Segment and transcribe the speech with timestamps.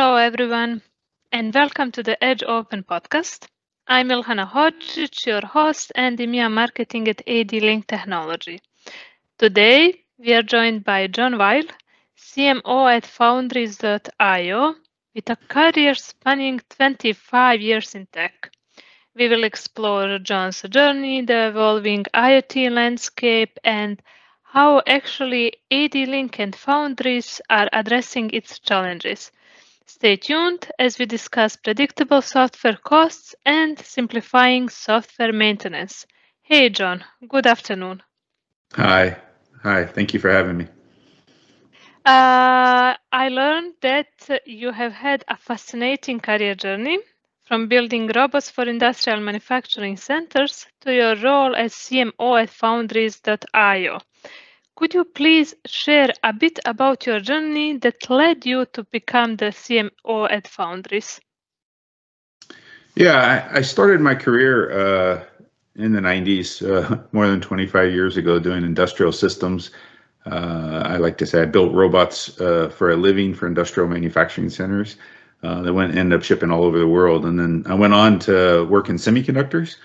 [0.00, 0.80] Hello, everyone,
[1.30, 3.46] and welcome to the Edge Open podcast.
[3.86, 8.62] I'm Ilhana Hodžić, your host and EMEA Marketing at AD-Link Technology.
[9.36, 11.64] Today, we are joined by John Weil,
[12.16, 14.74] CMO at Foundries.io,
[15.14, 18.50] with a career spanning 25 years in tech.
[19.14, 24.00] We will explore John's journey, the evolving IoT landscape, and
[24.44, 29.30] how actually AD-Link and Foundries are addressing its challenges.
[29.90, 36.06] Stay tuned as we discuss predictable software costs and simplifying software maintenance.
[36.42, 38.00] Hey, John, good afternoon.
[38.74, 39.16] Hi.
[39.64, 39.86] Hi.
[39.86, 40.68] Thank you for having me.
[42.06, 47.00] Uh, I learned that you have had a fascinating career journey
[47.42, 53.98] from building robots for industrial manufacturing centers to your role as CMO at Foundries.io.
[54.80, 59.52] Could you please share a bit about your journey that led you to become the
[59.52, 61.20] CMO at Foundries?
[62.94, 65.24] Yeah, I, started my career uh,
[65.76, 69.70] in the 90s, uh, more than 25 years ago, doing industrial systems.
[70.24, 74.48] Uh, I like to say I built robots uh, for a living for industrial manufacturing
[74.48, 74.96] centers
[75.42, 77.26] uh, that went end up shipping all over the world.
[77.26, 79.76] And then I went on to work in semiconductors.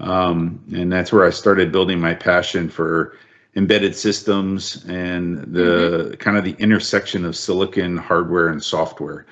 [0.00, 3.18] Um, and that's where I started building my passion for
[3.56, 6.14] embedded systems and the mm-hmm.
[6.14, 9.26] kind of the intersection of silicon hardware and software.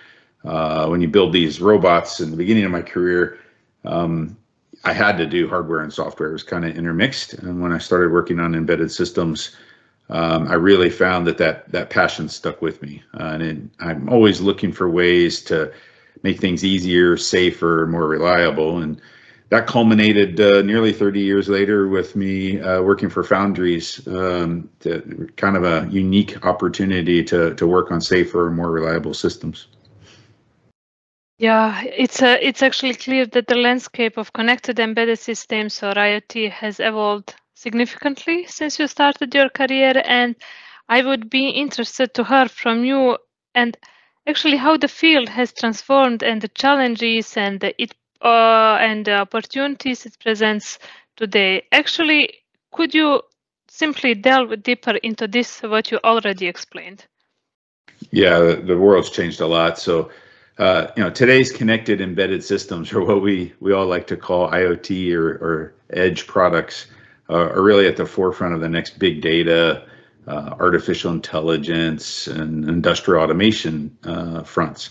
[0.45, 3.39] Uh, when you build these robots in the beginning of my career,
[3.85, 4.37] um,
[4.85, 6.31] I had to do hardware and software.
[6.31, 7.35] It was kind of intermixed.
[7.35, 9.57] And when I started working on embedded systems,
[10.11, 13.03] um, I really found that that, that passion stuck with me.
[13.19, 15.73] Uh, and it, I'm always looking for ways to
[16.23, 18.79] make things easier, safer, more reliable.
[18.79, 19.01] And
[19.51, 25.31] that culminated uh, nearly 30 years later with me uh, working for Foundries, um, to,
[25.37, 29.69] kind of a unique opportunity to, to work on safer, and more reliable systems.
[31.39, 36.51] Yeah, it's uh, it's actually clear that the landscape of connected embedded systems or IoT
[36.51, 40.35] has evolved significantly since you started your career, and
[40.89, 43.19] I would be interested to hear from you
[43.55, 43.77] and
[44.27, 49.15] actually how the field has transformed and the challenges and the, it uh, and the
[49.15, 50.79] opportunities it presents
[51.17, 51.63] today.
[51.73, 52.35] Actually,
[52.73, 53.23] could you
[53.69, 57.07] simply delve deeper into this, what you already explained?
[58.11, 59.79] Yeah, the, world's changed a lot.
[59.79, 60.11] So,
[60.59, 64.51] uh, you know, today's connected embedded systems, or what we we all like to call
[64.51, 66.87] IoT or, or edge products,
[67.29, 69.85] uh, are really at the forefront of the next big data,
[70.27, 74.91] uh, artificial intelligence, and industrial automation uh, fronts.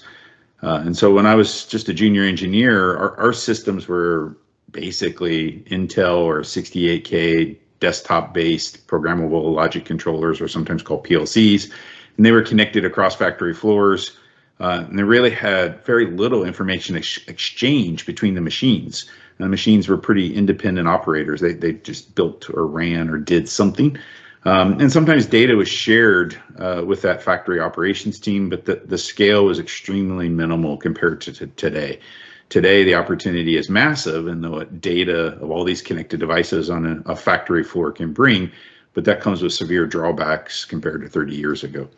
[0.63, 4.38] Uh, and so when I was just a junior engineer, our, our systems were
[4.72, 11.72] basically Intel or 68K desktop based programmable logic controllers, or sometimes called PLCs.
[12.17, 14.17] And they were connected across factory floors.
[14.59, 19.06] Uh, and they really had very little information ex- exchange between the machines.
[19.38, 21.41] And the machines were pretty independent operators.
[21.41, 24.00] They, they just built or ran or did something.
[24.47, 28.97] Um, and sometimes data was shared uh, with that factory operations team, but the, the
[28.97, 32.00] scale was extremely minimal compared to, to today.
[32.47, 37.12] Today, the opportunity is massive and the data of all these connected devices on a,
[37.12, 38.50] a factory floor can bring,
[38.94, 41.90] but that comes with severe drawbacks compared to 30 years ago.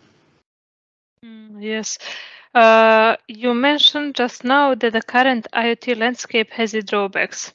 [1.24, 2.00] Mm, yes.
[2.56, 7.54] Uh, you mentioned just now that the current IoT landscape has its drawbacks.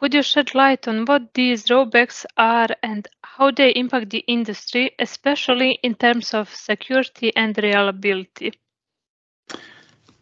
[0.00, 4.92] Could you shed light on what these drawbacks are and how they impact the industry,
[4.98, 8.54] especially in terms of security and reliability?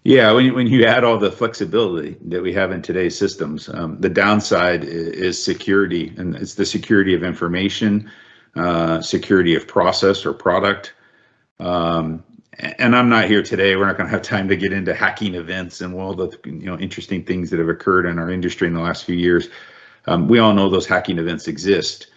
[0.02, 3.68] Yeah, when you, when you add all the flexibility that we have in today's systems,
[3.68, 8.10] um, the downside is, is, security, and it's the security of information,
[8.56, 10.92] uh, security of process or product.
[11.60, 12.24] Um,
[12.58, 13.76] and I'm not here today.
[13.76, 16.66] We're not going to have time to get into hacking events and all the you
[16.66, 19.48] know interesting things that have occurred in our industry in the last few years.
[20.06, 22.08] Um, we all know those hacking events exist,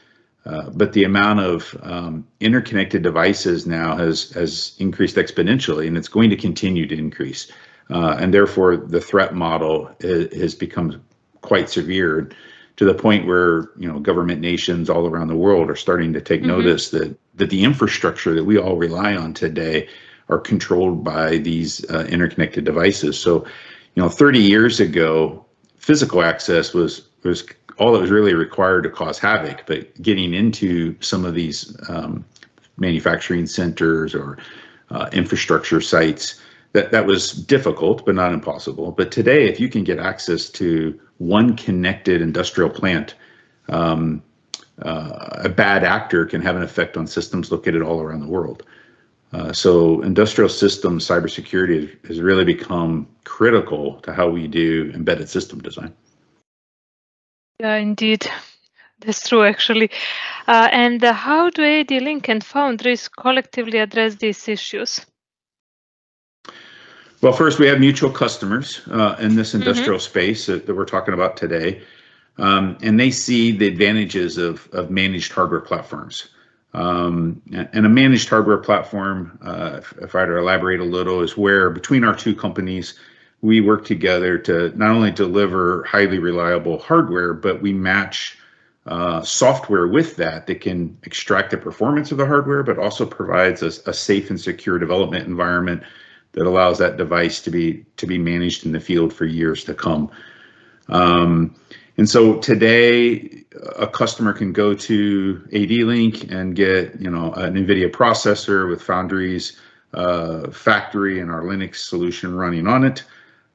[0.46, 6.08] uh, but the amount of um, interconnected devices now has has increased exponentially, and it's
[6.08, 7.52] going to continue to increase.
[7.90, 11.04] Uh, and therefore, the threat model has become
[11.42, 12.30] quite severe
[12.78, 16.22] to the point where you know government nations all around the world are starting to
[16.22, 16.50] take mm-hmm.
[16.50, 19.88] notice that that the infrastructure that we all rely on today
[20.32, 23.20] are controlled by these uh, interconnected devices.
[23.20, 23.46] So,
[23.96, 25.46] you know, 30 years ago,
[25.78, 27.44] physical access was was
[27.78, 29.66] all that was really required to cause havoc.
[29.68, 32.26] But getting into some of these um,
[32.78, 34.38] manufacturing centers or
[34.90, 36.42] uh, infrastructure sites,
[36.74, 38.92] that that was difficult, but not impossible.
[38.92, 43.16] But today, if you can get access to one connected industrial plant,
[43.70, 44.24] um,
[44.82, 48.64] uh, a bad actor can have an effect on systems located all around the world.
[49.34, 55.30] Uh, so industrial systems cybersecurity has, has really become critical to how we do embedded
[55.30, 55.94] system design.
[57.60, 58.30] Yeah, indeed.
[59.00, 59.90] That's true, actually.
[60.48, 65.06] Uh, and uh, how do ADLink and Foundries collectively address these issues?
[67.22, 69.62] Well, first, we have mutual customers uh, in this mm-hmm.
[69.62, 70.10] industrial mm -hmm.
[70.10, 71.82] space that, that, we're talking about today.
[72.38, 76.30] Um, and they see the advantages of, of managed hardware platforms.
[76.74, 81.22] Um, and a managed hardware platform, uh, if, if, I were to elaborate a little,
[81.22, 82.98] is where between our two companies,
[83.42, 88.38] we work together to not only deliver highly reliable hardware, but we match
[88.86, 93.62] uh, software with that that can extract the performance of the hardware, but also provides
[93.62, 95.84] a, a safe and secure development environment
[96.32, 99.74] that allows that device to be to be managed in the field for years to
[99.74, 100.10] come.
[100.88, 101.56] Um,
[102.02, 103.44] and so today,
[103.78, 109.62] a customer can go to ADLink and get, you know, an NVIDIA processor with Foundry's
[109.94, 113.04] uh, factory and our Linux solution running on it.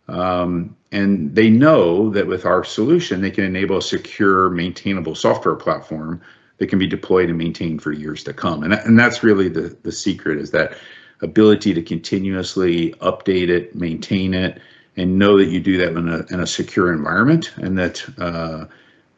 [0.06, 5.56] Um, and they know that with our solution, they can enable a secure, maintainable software
[5.56, 6.22] platform
[6.58, 8.62] that can be deployed and maintained for years to come.
[8.62, 10.78] And, and that's really the, the secret is that
[11.20, 14.60] ability to continuously update it, maintain it,
[14.96, 18.64] and know that you do that in a, in a secure environment and that uh,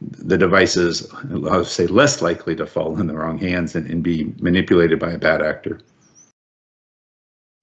[0.00, 1.12] the device is,
[1.50, 5.12] I'll say, less likely to fall in the wrong hands and, and be manipulated by
[5.12, 5.80] a bad actor.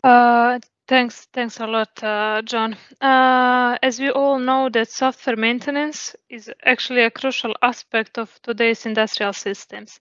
[0.04, 2.78] Uh, thanks, thanks a lot, uh, John.
[3.02, 8.86] Uh, as we all know, that software maintenance is actually a crucial aspect of today's
[8.86, 10.00] industrial systems.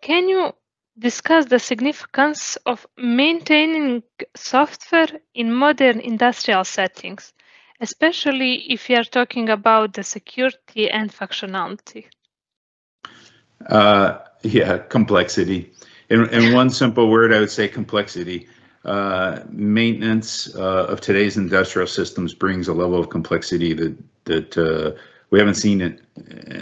[0.00, 0.52] Can you
[0.98, 4.02] discuss the significance of maintaining
[4.36, 7.32] software in modern industrial settings,
[7.80, 12.06] especially if you are talking about the security and functionality?
[13.66, 15.72] Uh, yeah, complexity.
[16.08, 18.48] In, in one simple word, I would say complexity.
[18.84, 24.90] Uh, maintenance uh, of today's industrial systems brings a level of complexity that that uh,
[25.30, 26.00] we haven't seen it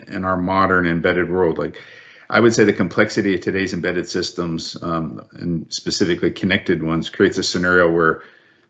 [0.09, 1.56] in our modern embedded world.
[1.56, 1.82] Like
[2.31, 7.38] I would say the complexity of today's embedded systems, um, and specifically connected ones, creates
[7.38, 8.23] a scenario where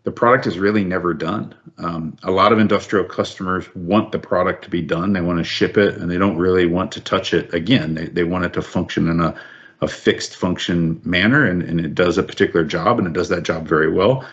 [0.04, 1.54] the product is really never done.
[1.76, 5.12] Um, a lot of industrial customers want the product to be done.
[5.12, 7.94] They want to ship it and they don't really want to touch it again.
[7.94, 9.38] They, they want it to function in a,
[9.82, 13.42] a fixed function manner and, and it does a particular job and it does that
[13.42, 14.26] job very well.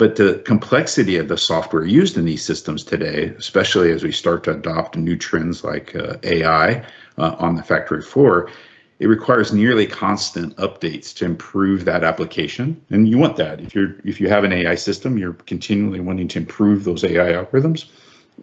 [0.00, 4.44] But the complexity of the software used in these systems today, especially as we start
[4.44, 6.82] to adopt new trends like uh, AI
[7.18, 8.50] uh, on the factory floor,
[8.98, 12.80] it requires nearly constant updates to improve that application.
[12.88, 13.60] And you want that.
[13.60, 17.32] If you're if you have an AI system, you're continually wanting to improve those AI
[17.34, 17.84] algorithms.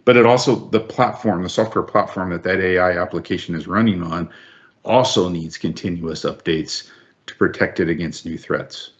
[0.04, 4.30] But it also the platform, the software platform that that AI application is running on,
[4.84, 6.88] also needs continuous updates
[7.26, 8.92] to protect it against new threats.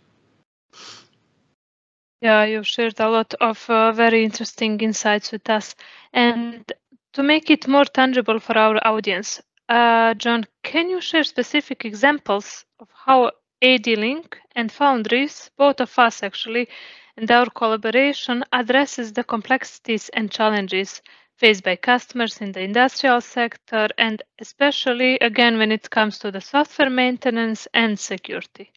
[2.20, 5.75] Yeah, you've shared a lot of uh, very interesting insights with us.
[6.12, 6.70] And
[7.12, 12.65] to make it more tangible for our audience, uh, John, can you share specific examples
[12.81, 13.32] of how
[13.62, 16.69] ADLink and Foundries, both of us actually,
[17.17, 21.02] and our collaboration addresses the complexities and challenges
[21.37, 26.40] faced by customers in the industrial sector, and especially again when it comes to the
[26.40, 28.73] software maintenance and security?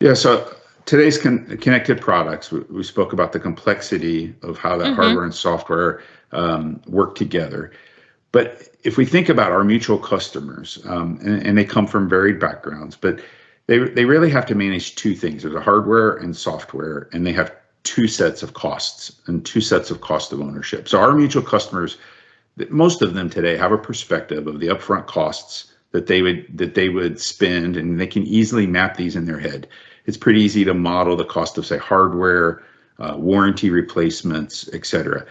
[0.00, 0.48] Yeah, so
[0.86, 4.96] today's con connected products, we, we, spoke about the complexity of how that mm -hmm.
[4.96, 6.00] hardware and software
[6.32, 7.70] um, work together.
[8.32, 8.46] But
[8.82, 12.96] if we think about our mutual customers, um, and, and, they come from varied backgrounds,
[12.96, 13.20] but
[13.66, 15.42] they, they really have to manage two things.
[15.42, 17.50] There's a hardware and software, and they have
[17.82, 20.88] two sets of costs and two sets of cost of ownership.
[20.88, 21.98] So our mutual customers,
[22.68, 26.74] most of them today have a perspective of the upfront costs that they would that
[26.74, 29.68] they would spend, and they can easily map these in their head
[30.06, 32.62] it's pretty easy to model the cost of say hardware,
[32.98, 35.26] uh, warranty replacements, et cetera.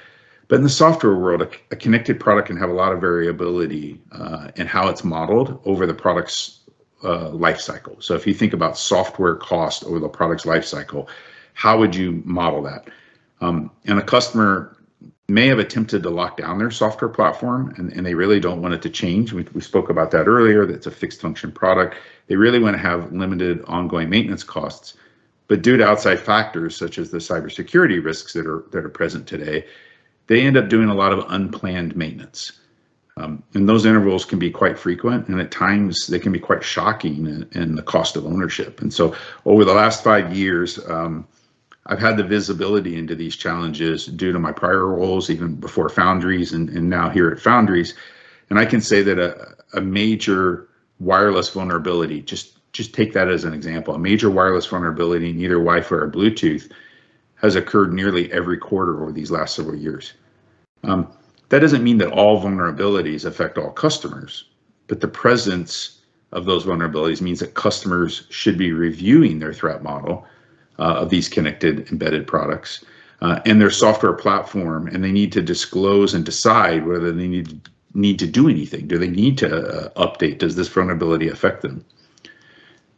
[0.48, 4.00] But in the software world, a, a, connected product can have a lot of variability
[4.12, 6.60] uh, in how it's modeled over the product's
[7.03, 7.96] uh, life cycle.
[8.00, 11.10] So if you think about software cost over the product's life cycle,
[11.53, 12.89] how would you model that?
[13.41, 14.75] Um, and a customer
[15.27, 18.75] may have attempted to lock down their software platform and, and they really don't want
[18.75, 19.34] it to change.
[19.34, 21.96] We, we spoke about that earlier, that's a fixed function product.
[22.27, 24.96] They really want to have limited ongoing maintenance costs.
[25.48, 29.27] But due to outside factors such as the cybersecurity risks that are that are present
[29.27, 29.65] today,
[30.27, 32.53] they end up doing a lot of unplanned maintenance.
[33.17, 36.63] Um, and those intervals can be quite frequent, and at times they can be quite
[36.63, 38.82] shocking in, in the cost of ownership.
[38.82, 39.15] And so,
[39.46, 41.25] over the last five years, um,
[41.88, 46.51] I've had the visibility into these challenges due to my prior roles, even before Foundries,
[46.51, 47.94] and, and now here at Foundries.
[48.50, 53.46] And I can say that a, a major wireless vulnerability just just take that as
[53.46, 53.96] an example.
[53.96, 56.70] A major wireless vulnerability in either Wi-Fi or Bluetooth
[57.36, 60.13] has occurred nearly every quarter over these last several years.
[60.84, 61.08] Um,
[61.50, 64.50] that doesn't mean that all vulnerabilities affect all customers,
[64.88, 66.01] but the presence
[66.34, 70.25] of those vulnerabilities means that customers should be reviewing their threat model
[70.79, 72.84] uh, of these connected embedded products
[73.22, 77.70] uh, and their software platform, and they need to disclose and decide whether they need
[77.94, 78.88] need to do anything.
[78.88, 80.39] Do they need to uh, update?
[80.39, 81.84] Does this vulnerability affect them?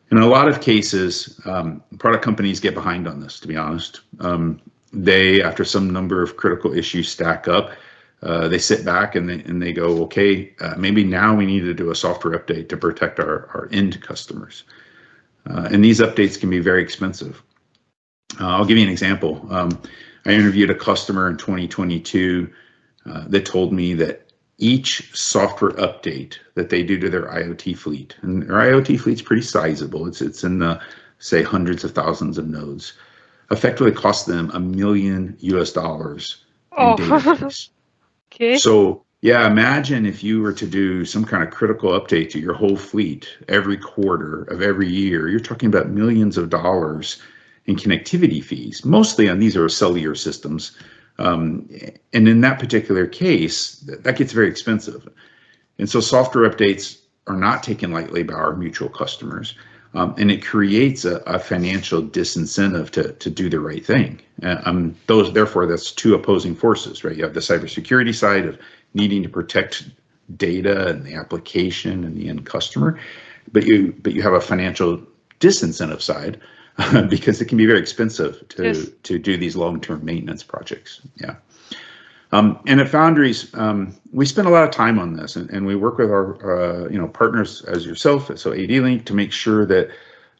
[0.10, 3.39] In a lot of cases, um, product companies get behind on this.
[3.41, 4.60] To be honest, um,
[4.91, 7.72] they, after some number of critical issues stack up,
[8.24, 11.60] uh, they sit back and they and they go, okay, uh, maybe now we need
[11.62, 14.63] to do a software update to protect our our end customers.
[15.50, 17.43] Uh, and these updates can be very expensive.
[18.39, 19.46] Uh, I'll give you an example.
[19.50, 19.79] Um,
[20.25, 22.51] I interviewed a customer in 2022
[23.06, 24.27] uh, that told me that
[24.58, 29.44] each software update that they do to their IoT fleet, and their IoT fleet's pretty
[29.44, 30.08] sizable.
[30.08, 30.82] It's it's in the
[31.20, 32.94] say hundreds of thousands of nodes,
[33.51, 36.98] effectively costs them a million US dollars in oh.
[36.98, 37.51] data
[38.32, 38.58] okay.
[38.58, 42.53] So yeah, imagine if you were to do some kind of critical update to your
[42.53, 45.27] whole fleet every quarter of every year.
[45.27, 47.22] You're talking about millions of dollars
[47.67, 50.77] in connectivity fees, mostly on these are cellular systems.
[51.19, 51.69] Um,
[52.13, 55.07] and in that particular case, that gets very expensive.
[55.77, 59.55] And so software updates are not taken lightly by our mutual customers.
[59.93, 64.21] Um, and it creates a, a, financial disincentive to, to do the right thing.
[64.43, 67.15] Uh, um, those, therefore, that's two opposing forces, right?
[67.15, 68.59] You have the cybersecurity side of
[68.93, 69.89] needing to protect
[70.36, 73.00] data and the application and the end customer,
[73.53, 75.01] but you but you have a financial
[75.39, 76.39] disincentive side
[77.10, 78.88] because it can be very expensive to yes.
[79.03, 81.01] to do these long-term maintenance projects.
[81.15, 81.36] Yeah.
[82.31, 85.65] Um, and at Foundries, um, we spend a lot of time on this, and, and
[85.65, 89.65] we work with our uh, you know partners as yourself, so AD-Link, to make sure
[89.65, 89.89] that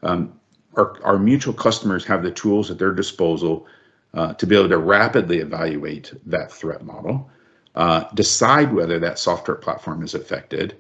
[0.04, 0.38] um,
[0.76, 3.66] our, our mutual customers have the tools at their disposal
[4.14, 7.30] uh, to be able to rapidly evaluate that threat model,
[7.76, 10.76] uh, decide whether that software platform is affected,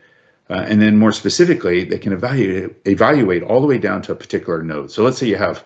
[0.49, 4.15] uh, and then more specifically, they can evaluate, evaluate all the way down to a
[4.15, 4.91] particular node.
[4.91, 5.65] So let's say you have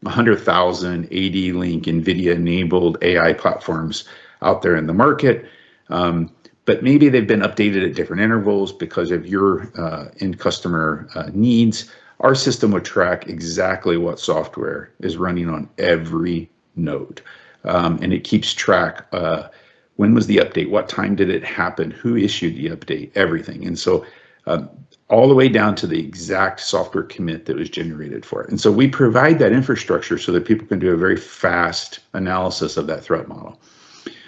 [0.00, 4.04] 100,000 AD-Link NVIDIA-enabled AI platforms
[4.42, 5.46] out there in the market,
[5.88, 6.30] um,
[6.64, 11.30] but maybe they've been updated at different intervals because of your uh, end customer uh,
[11.32, 11.90] needs.
[12.20, 17.20] Our system would track exactly what software is running on every node,
[17.64, 19.48] um, and it keeps track uh,
[19.96, 20.70] when was the update?
[20.70, 21.90] What time did it happen?
[21.90, 23.12] Who issued the update?
[23.14, 23.66] Everything.
[23.66, 24.04] And so
[24.46, 24.68] um,
[25.08, 28.50] all the way down to the exact software commit that was generated for it.
[28.50, 32.76] And so we provide that infrastructure so that people can do a very fast analysis
[32.76, 33.60] of that threat model.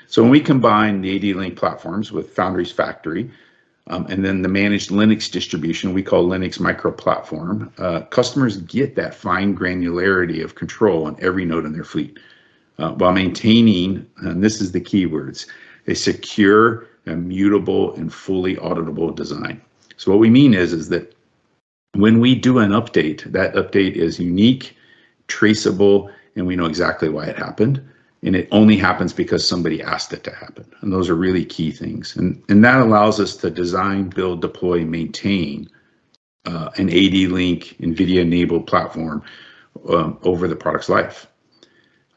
[0.06, 3.30] So when we combine the AD-Link platforms with Foundries Factory,
[3.88, 8.96] um, and then the managed Linux distribution we call Linux Micro Platform, uh, customers get
[8.96, 12.18] that fine granularity of control on every node in their fleet
[12.78, 15.46] uh, while maintaining, and this is the keywords,
[15.86, 19.60] a secure, immutable, and fully auditable design.
[19.96, 21.14] So what we mean is, is that
[21.94, 24.76] when we do an update, that update is unique,
[25.28, 27.82] traceable, and we know exactly why it happened.
[28.22, 30.66] And it only happens because somebody asked it to happen.
[30.80, 32.16] And those are really key things.
[32.16, 35.70] And, and that allows us to design, build, deploy, maintain
[36.44, 39.22] uh, an AD-Link NVIDIA-enabled platform
[39.88, 41.26] um, over the product's life.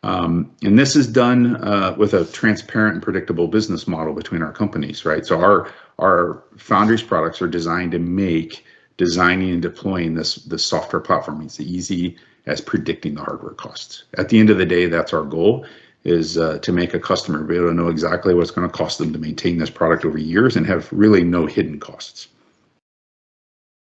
[0.03, 4.53] Um, and this is done uh, with a transparent and predictable business model between our
[4.53, 5.25] companies, right?
[5.25, 8.63] So our our Foundries products are designed to make
[8.98, 14.06] designing and deploying this this software platform as easy as predicting the hardware costs.
[14.18, 15.65] At the end of the day, that's our goal
[16.06, 18.98] is uh, to make a customer be able to know exactly what's going to cost
[18.98, 22.29] them to maintain this product over years and have really no hidden costs.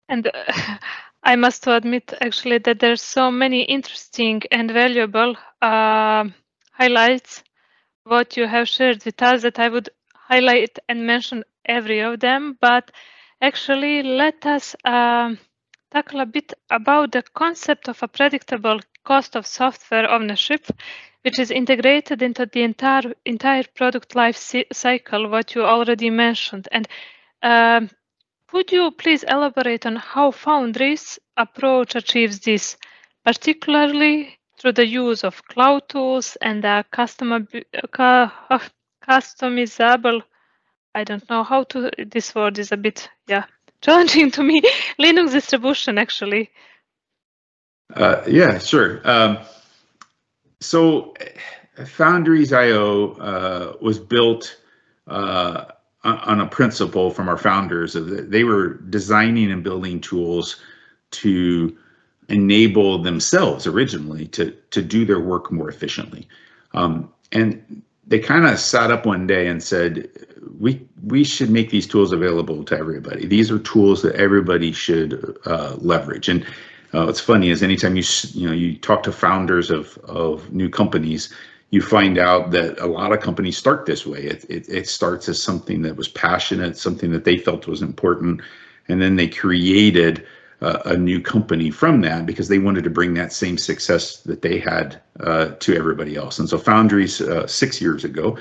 [0.07, 0.77] And uh,
[1.25, 6.25] I must admit, actually, that there's so many interesting and valuable uh,
[6.71, 7.43] highlights
[8.05, 12.57] what you have shared with us that I would highlight and mention every of them.
[12.61, 12.91] But
[13.41, 15.35] actually, let us uh,
[15.91, 20.67] tackle a bit about the concept of a predictable cost of software ownership,
[21.23, 24.37] which is integrated into the entire entire product life
[24.71, 26.67] cycle, what you already mentioned.
[26.71, 26.87] And
[27.41, 27.89] um,
[28.55, 32.77] could you please elaborate on how Foundry's approach achieves this,
[33.25, 38.59] particularly through the use of cloud tools and a uh,
[39.05, 40.21] customizable,
[40.95, 43.43] I don't know how to, this word is a bit, yeah,
[43.81, 44.61] challenging to me,
[45.01, 46.49] Linux distribution actually.
[47.93, 49.01] Uh, yeah, sure.
[49.03, 49.39] Um,
[50.61, 51.13] so
[51.83, 54.57] Foundries IO uh, was built
[55.07, 55.65] uh,
[56.05, 60.57] on a principle from our founders of they were designing and building tools
[61.11, 61.75] to
[62.29, 66.27] enable themselves originally to to do their work more efficiently.
[66.73, 70.09] Um, and they kind of sat up one day and said,
[70.59, 73.25] "We we should make these tools available to everybody.
[73.25, 76.45] These are tools that everybody should uh, leverage." And
[76.93, 80.69] uh, what's funny is anytime you you know you talk to founders of of new
[80.69, 81.33] companies,
[81.71, 84.23] you find out that a lot of companies start this way.
[84.23, 88.41] It it, it starts as something that was passionate, something that they felt was important,
[88.87, 90.25] and then they created
[90.61, 94.41] uh, a new company from that because they wanted to bring that same success that
[94.41, 96.39] they had uh, to everybody else.
[96.39, 98.37] And so Foundries uh, six years ago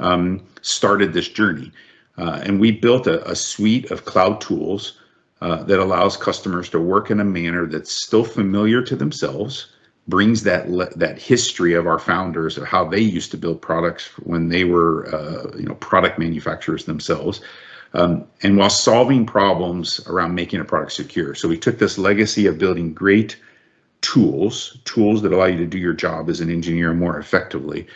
[0.00, 1.72] um, started this journey.
[2.16, 4.98] Uh, and we built a, a, suite of cloud tools
[5.40, 9.68] uh, that allows customers to work in a manner that's still familiar to themselves,
[10.08, 14.48] brings that that history of our founders of how they used to build products when
[14.48, 17.40] they were uh, you know product manufacturers themselves,
[17.94, 21.34] um, and while solving problems around making a product secure.
[21.34, 23.36] So we took this legacy of building great
[24.00, 27.86] tools, tools that allow you to do your job as an engineer more effectively.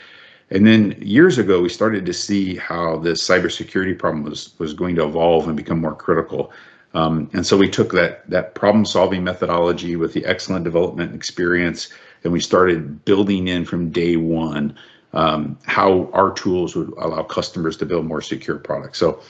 [0.50, 4.96] And then years ago, we started to see how the cybersecurity problem was was going
[4.96, 6.52] to evolve and become more critical.
[6.94, 11.88] Um, and so we took that that problem solving methodology with the excellent development experience,
[12.24, 14.76] and we started building in from day one
[15.12, 18.98] um, how our tools would allow customers to build more secure products.
[18.98, 19.20] So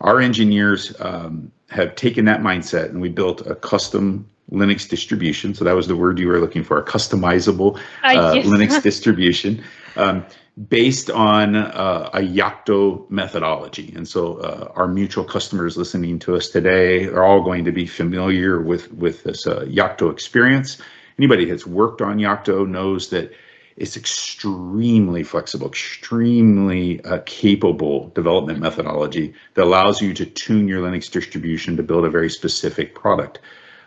[0.00, 5.54] our engineers um, have taken that mindset and we built a custom Linux distribution.
[5.54, 8.46] So that was the word you were looking for, a customizable uh, yes.
[8.46, 9.62] Linux distribution
[9.98, 10.24] um,
[10.68, 13.92] based on uh, a Yocto methodology.
[13.94, 17.86] And so uh, our mutual customers listening to us today are all going to be
[17.86, 20.78] familiar with, with this uh, Yocto experience.
[21.18, 23.32] Anybody that's worked on Yocto knows that
[23.76, 31.08] it's extremely flexible, extremely uh, capable development methodology that allows you to tune your Linux
[31.10, 33.38] distribution to build a very specific product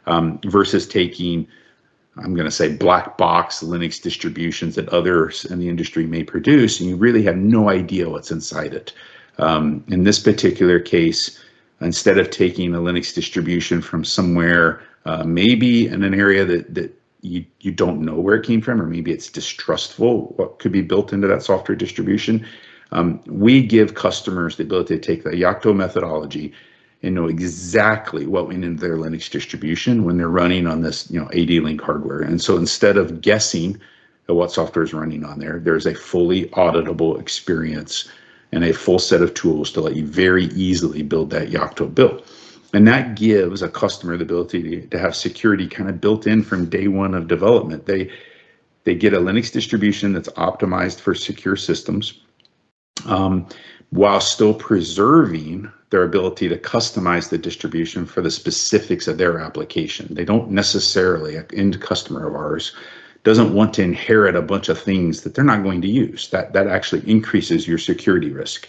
[0.06, 1.48] um, versus taking,
[2.18, 6.80] I'm going to say, black box Linux distributions that others in the industry may produce,
[6.80, 8.94] and you really have no idea what's inside it.
[9.38, 11.40] Um, in this particular case,
[11.80, 16.94] instead of taking a Linux distribution from somewhere, uh, maybe in an area that, that
[17.22, 20.82] you you don't know where it came from, or maybe it's distrustful what could be
[20.82, 22.46] built into that software distribution.
[22.92, 26.54] Um, we give customers the ability to take the Yocto methodology
[27.04, 31.20] and know exactly what went into their Linux distribution when they're running on this, you
[31.20, 32.22] know, AD-Link hardware.
[32.22, 33.80] And so instead of guessing
[34.30, 38.08] at what software is running on there, there's a fully auditable experience
[38.52, 42.24] and a full set of tools to let you very easily build that Yocto build.
[42.74, 46.44] And that gives a customer the ability to, to have security kind of built in
[46.44, 47.86] from day one of development.
[47.86, 48.12] They
[48.84, 52.22] they get a Linux distribution that's optimized for secure systems,
[53.06, 53.48] um,
[53.92, 60.08] while still preserving their ability to customize the distribution for the specifics of their application.
[60.10, 62.76] They don't necessarily, an end customer of ours,
[63.24, 66.30] doesn't want to inherit a bunch of things that they're not going to use.
[66.30, 68.68] That that actually increases your security risk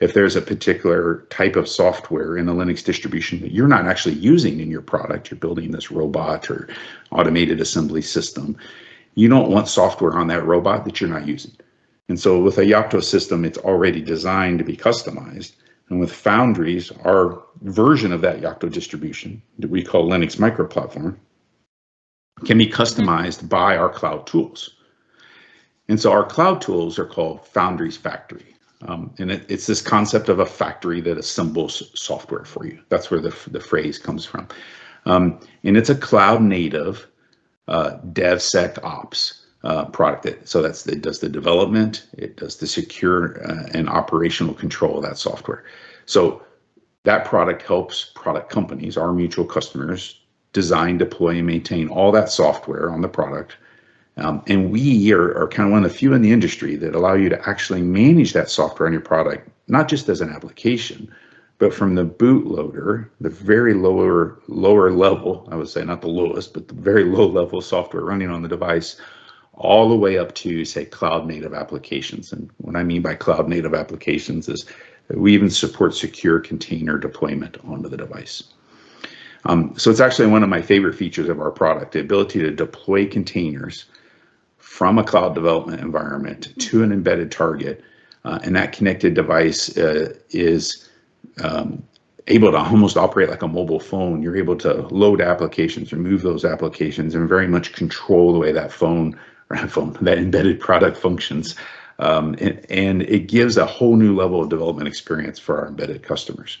[0.00, 4.14] if there's a particular type of software in a Linux distribution that you're not actually
[4.14, 6.68] using in your product, you're building this robot or
[7.12, 8.56] automated assembly system,
[9.14, 11.52] you don't want software on that robot that you're not using.
[12.08, 15.52] And so with a Yocto system, it's already designed to be customized.
[15.90, 21.20] And with Foundries, our version of that Yocto distribution that we call Linux Micro Platform
[22.44, 24.76] can be customized by our cloud tools.
[25.88, 28.54] And so our cloud tools are called Foundries Factory.
[28.82, 32.80] Um, and it, it's this concept of a factory that assembles software for you.
[32.88, 34.48] That's where the, the phrase comes from.
[35.04, 37.08] Um, and it's a cloud native
[37.68, 40.22] uh, DevSecOps uh, product.
[40.24, 44.98] That, so that's it does the development, it does the secure uh, and operational control
[44.98, 45.64] of that software.
[46.06, 46.42] So
[47.04, 50.20] that product helps product companies, our mutual customers,
[50.52, 53.56] design, deploy, and maintain all that software on the product
[54.20, 56.94] um, and we are, are kind of one of the few in the industry that
[56.94, 61.12] allow you to actually manage that software on your product, not just as an application,
[61.58, 66.54] but from the bootloader, the very lower lower level, I would say not the lowest,
[66.54, 69.00] but the very low level software running on the device,
[69.60, 72.32] all the way up to say cloud native applications.
[72.32, 74.64] And what I mean by cloud native applications is
[75.10, 78.42] we even support secure container deployment onto the device.
[79.44, 82.50] Um, so it's actually one of my favorite features of our product, the ability to
[82.50, 83.84] deploy containers
[84.56, 87.84] from a cloud development environment to an embedded target.
[88.24, 90.88] Uh, and that connected device uh, is
[91.42, 91.82] um,
[92.28, 94.22] able to almost operate like a mobile phone.
[94.22, 98.72] You're able to load applications, remove those applications, and very much control the way that
[98.72, 99.18] phone
[99.50, 101.56] that embedded product functions.
[101.98, 106.02] Um, and, and, it gives a whole new level of development experience for our embedded
[106.02, 106.56] customers.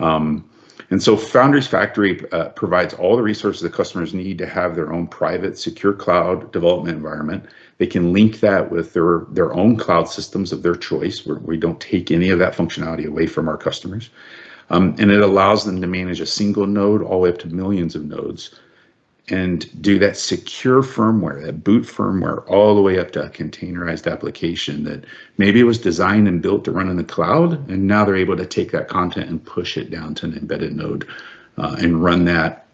[0.00, 0.50] Um,
[0.90, 4.92] and so Foundries Factory uh, provides all the resources that customers need to have their
[4.92, 7.46] own private, secure cloud development environment.
[7.78, 11.56] They can link that with their, their own cloud systems of their choice, where we
[11.56, 14.10] don't take any of that functionality away from our customers.
[14.68, 17.48] Um, and it allows them to manage a single node all the way up to
[17.48, 18.50] millions of nodes
[19.28, 24.10] and do that secure firmware, that boot firmware, all the way up to a containerized
[24.10, 25.04] application that
[25.36, 28.36] maybe it was designed and built to run in the cloud, and now they're able
[28.36, 31.08] to take that content and push it down to an embedded node
[31.58, 32.66] uh, and run that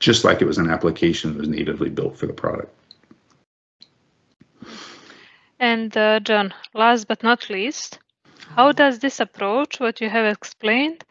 [0.00, 2.74] just like it was an application that was natively built for the product.
[5.60, 7.98] And uh, John, last but not least,
[8.56, 11.04] how does this approach, what you have explained,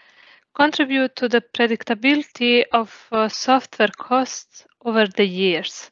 [0.60, 5.90] contribute to the predictability of uh, software costs over the years?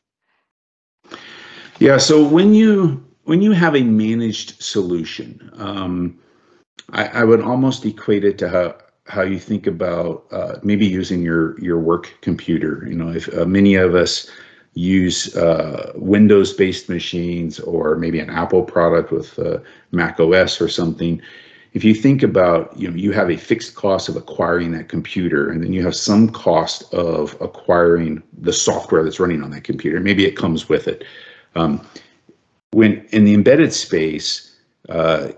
[1.79, 6.19] Yeah, so when you when you have a managed solution, um,
[6.91, 8.75] I, I, would almost equate it to how
[9.05, 12.85] how you think about uh, maybe using your your work computer.
[12.89, 14.29] You know, if uh, many of us
[14.73, 19.59] use uh, Windows-based machines or maybe an Apple product with uh,
[19.91, 21.21] Mac OS or something,
[21.77, 25.51] if you think about, you know, you have a fixed cost of acquiring that computer,
[25.51, 29.99] and then you have some cost of acquiring the software that's running on that computer.
[29.99, 31.03] Maybe it comes with it.
[31.53, 31.87] Um,
[32.71, 34.55] when in the embedded space,
[34.89, 35.33] uh,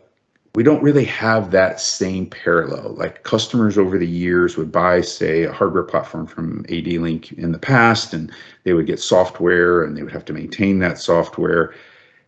[0.56, 2.94] we don't really have that same parallel.
[2.94, 7.60] Like customers over the years would buy, say, a hardware platform from AD-Link in the
[7.60, 8.32] past, and
[8.64, 11.76] they would get software, and they would have to maintain that software,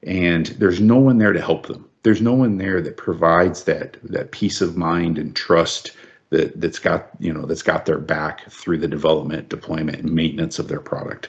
[0.04, 3.97] and there's no one there to help them there's no one there that provides that
[4.03, 5.91] that peace of mind and trust
[6.31, 10.59] that that's got you know that's got their back through the development, deployment, and maintenance
[10.59, 11.27] of their product.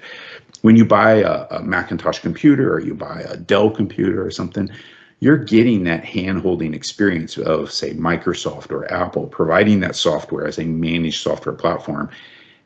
[0.63, 4.71] When you buy a, a Macintosh computer or you buy a Dell computer or something,
[5.19, 10.65] you're getting that hand-holding experience of say Microsoft or Apple providing that software as a
[10.65, 12.09] managed software platform.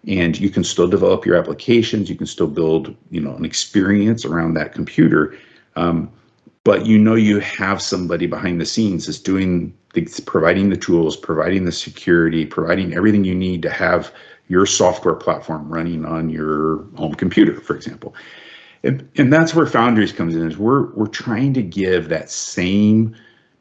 [0.07, 2.09] And you can still develop your applications.
[2.09, 5.37] You can still build you know an experience around that computer.
[5.75, 6.13] Um,
[6.67, 9.73] but you know you have somebody behind the scenes that's doing
[10.27, 14.13] providing the tools providing the security providing everything you need to have
[14.49, 18.15] your software platform running on your home computer for example.
[18.83, 23.17] And, and that's where foundries comes in is we're we're trying to give that same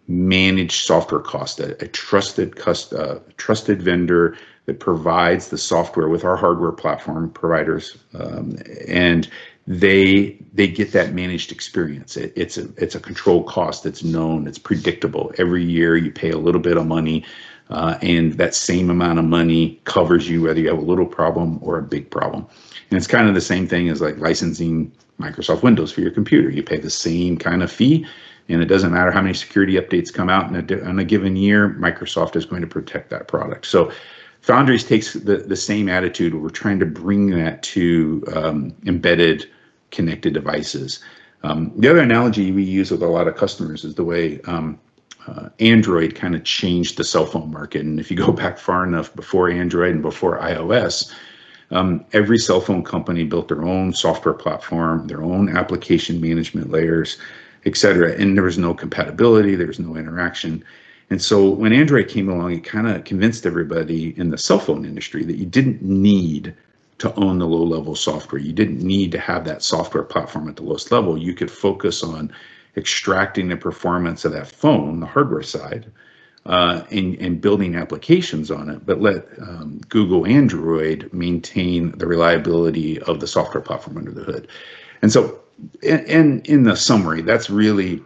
[0.08, 6.24] managed software cost a, a trusted cust, uh, trusted vendor that provides the software with
[6.24, 9.30] our hardware platform providers um, and
[9.67, 12.17] they they get that managed experience.
[12.17, 14.47] It, it's a it's a control cost that's known.
[14.47, 15.34] It's predictable.
[15.38, 17.25] Every year you pay a little bit of money,
[17.69, 21.60] uh, and that same amount of money covers you whether you have a little problem
[21.63, 22.45] or a big problem.
[22.91, 26.49] And it's kind of the same thing as like licensing Microsoft Windows for your computer.
[26.49, 28.06] You pay the same kind of fee,
[28.49, 31.36] and it doesn't matter how many security updates come out in a, in a given
[31.36, 31.69] year.
[31.80, 33.65] Microsoft is going to protect that product.
[33.65, 33.91] So
[34.41, 36.36] Foundries takes the, the same attitude.
[36.36, 39.49] We're trying to bring that to um, embedded
[39.95, 40.99] connected devices.
[41.43, 44.79] Um, the other analogy we use with a lot of customers is the way um,
[45.27, 47.81] uh, Android kind of changed the cell phone market.
[47.81, 51.12] And if you go back far enough before Android and before iOS,
[51.71, 57.17] um, every cell phone company built their own software platform, their own application management layers,
[57.65, 58.12] et cetera.
[58.13, 60.63] And there was no compatibility, there was no interaction.
[61.10, 64.86] And so when Android came along, it kind of convinced everybody in the cell phone
[64.86, 66.55] industry that you didn't need
[66.97, 68.41] to own the low level software.
[68.41, 71.17] You didn't need to have that software platform at the lowest level.
[71.17, 72.34] You could focus on
[72.77, 75.91] extracting the performance of that phone, the hardware side,
[76.45, 82.99] uh, and, and building applications on it, but let um, Google Android maintain the reliability
[83.01, 84.47] of the software platform under the hood.
[85.01, 85.39] And so,
[85.84, 88.03] and, in the summary, that's really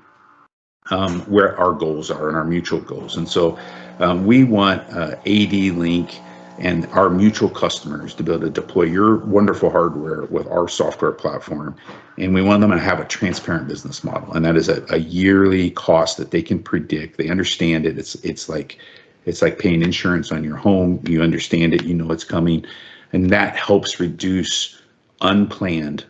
[0.91, 3.17] um, where our goals are and our mutual goals.
[3.17, 3.59] And so
[3.99, 6.19] um, we want uh, AD Link
[6.59, 11.13] and our mutual customers to be able to deploy your wonderful hardware with our software
[11.13, 11.75] platform.
[12.17, 14.33] And we want them to have a transparent business model.
[14.33, 17.17] And that is a, a yearly cost that they can predict.
[17.17, 17.97] They understand it.
[17.97, 18.77] It's it's like
[19.25, 21.01] it's like paying insurance on your home.
[21.07, 22.65] You understand it, you know it's coming.
[23.13, 24.81] And that helps reduce
[25.21, 26.05] unplanned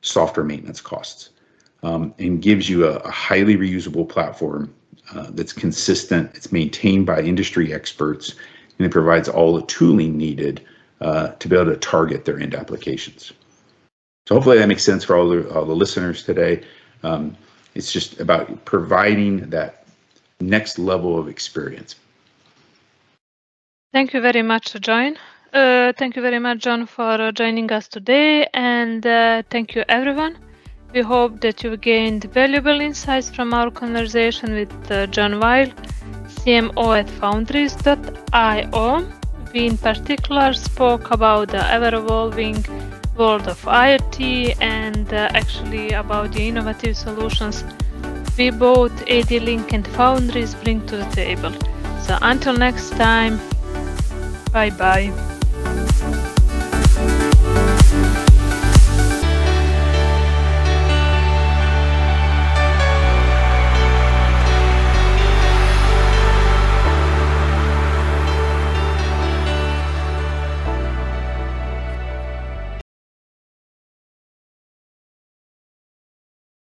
[0.00, 1.30] software maintenance costs
[1.82, 4.72] um, and gives you a, a highly reusable platform
[5.14, 8.34] uh, that's consistent, it's maintained by industry experts,
[8.78, 10.64] and it provides all the tooling needed
[11.00, 13.32] uh, to be able to target their end applications.
[14.26, 16.62] So hopefully that makes sense for all the, all the listeners today.
[17.02, 17.36] Um,
[17.74, 19.84] it's just about providing that
[20.40, 21.94] next level of experience.
[23.92, 25.16] Thank you very much, John.
[25.52, 29.82] Uh, thank you very much, John, for uh, joining us today, and uh, thank you,
[29.88, 30.36] everyone.
[30.92, 35.72] We hope that you gained valuable insights from our conversation with uh, John Weil
[36.48, 39.06] CMO at foundries.io.
[39.52, 42.64] we in particular spoke about the ever-evolving
[43.18, 47.62] world of IoT and uh, actually about the innovative solutions
[48.38, 51.52] we both AD-Link and Foundries bring to the table.
[52.00, 53.38] So until next time,
[54.50, 55.37] bye bye.